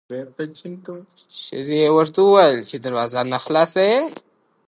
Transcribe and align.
ښځې 1.43 1.77
يې 1.83 1.89
ورته 1.95 2.19
وويل 2.23 2.59
چې 2.69 2.75
دروازه 2.85 3.19
نه 3.31 3.37
خلاصوي. 3.45 3.99